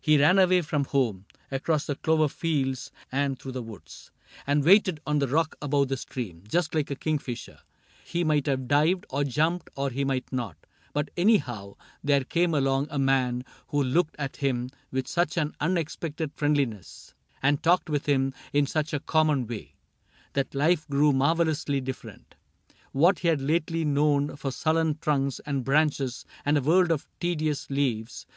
He 0.00 0.18
ran 0.18 0.40
away 0.40 0.62
from 0.62 0.86
home. 0.86 1.24
Across 1.52 1.86
the 1.86 1.94
clover 1.94 2.26
fields 2.28 2.90
and 3.12 3.38
through 3.38 3.52
the 3.52 3.62
woods, 3.62 4.10
CAPTAIN 4.10 4.30
CRAIG 4.32 4.46
7 4.46 4.50
And 4.58 4.64
waited 4.64 5.00
on 5.06 5.18
the 5.20 5.28
rock 5.28 5.54
above 5.62 5.86
the 5.86 5.96
stream, 5.96 6.42
Just 6.48 6.74
like 6.74 6.90
a 6.90 6.96
kingfisher. 6.96 7.60
He 8.02 8.24
might 8.24 8.46
have 8.46 8.66
dived, 8.66 9.06
Or 9.08 9.22
jumped, 9.22 9.70
or 9.76 9.90
he 9.90 10.02
might 10.04 10.32
not; 10.32 10.56
but 10.92 11.12
anyhow, 11.16 11.76
There 12.02 12.24
came 12.24 12.54
along 12.54 12.88
a 12.90 12.98
man 12.98 13.44
who 13.68 13.80
looked 13.80 14.16
at 14.18 14.38
him 14.38 14.70
With 14.90 15.06
such 15.06 15.36
an 15.36 15.54
unexpected 15.60 16.32
friendliness, 16.34 17.14
And 17.40 17.62
talked 17.62 17.88
with 17.88 18.06
him 18.06 18.34
in 18.52 18.66
such 18.66 18.92
a 18.92 18.98
common 18.98 19.46
way, 19.46 19.76
That 20.32 20.56
life 20.56 20.88
grew 20.88 21.12
marvelously 21.12 21.80
different: 21.80 22.34
What 22.90 23.20
he 23.20 23.28
had 23.28 23.40
lately 23.40 23.84
known 23.84 24.34
for 24.34 24.50
sullen 24.50 24.98
trunks 25.00 25.40
And 25.46 25.62
branches, 25.62 26.24
and 26.44 26.58
a 26.58 26.62
world 26.62 26.90
of 26.90 27.06
tedious 27.20 27.70
leaves. 27.70 28.26